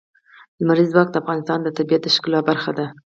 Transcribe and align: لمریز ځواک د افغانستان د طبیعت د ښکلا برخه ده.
لمریز 0.59 0.89
ځواک 0.93 1.07
د 1.11 1.15
افغانستان 1.21 1.59
د 1.63 1.67
طبیعت 1.77 2.01
د 2.03 2.07
ښکلا 2.15 2.39
برخه 2.49 2.71
ده. 2.77 2.85